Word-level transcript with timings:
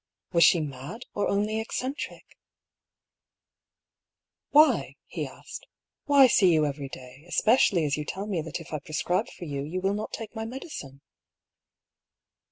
Was 0.31 0.43
she 0.43 0.61
mad, 0.61 1.03
or 1.13 1.27
only 1.27 1.59
eccentric?" 1.59 2.25
Why?" 4.49 4.95
he 5.15 5.27
asked." 5.27 5.67
Why 6.07 6.25
see 6.25 6.51
you 6.51 6.65
every 6.65 6.89
day, 6.89 7.23
espe 7.27 7.55
cially 7.57 7.85
as 7.85 7.97
you 7.97 8.03
tell 8.03 8.25
me 8.25 8.41
that 8.41 8.59
if 8.59 8.73
I 8.73 8.79
prescribe 8.79 9.27
for 9.29 9.45
you, 9.45 9.61
you 9.63 9.79
will 9.79 9.93
not 9.93 10.11
take 10.11 10.33
my 10.35 10.43
medicine 10.43 11.01